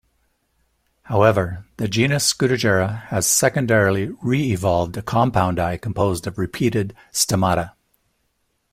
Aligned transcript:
However, 1.03 1.63
the 1.77 1.87
genus 1.87 2.33
"Scutigera" 2.33 3.03
has 3.09 3.27
secondarily 3.27 4.09
re-evolved 4.23 4.97
a 4.97 5.03
compound 5.03 5.59
eye 5.59 5.77
composed 5.77 6.25
of 6.25 6.39
repeated 6.39 6.95
stemmata. 7.11 7.73